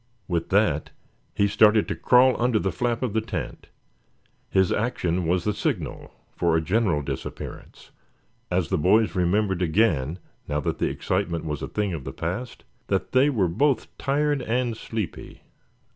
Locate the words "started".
1.47-1.87